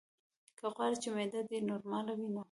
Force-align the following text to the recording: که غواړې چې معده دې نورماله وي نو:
که 0.57 0.65
غواړې 0.75 0.97
چې 1.03 1.09
معده 1.15 1.41
دې 1.49 1.59
نورماله 1.69 2.11
وي 2.19 2.27
نو: 2.33 2.39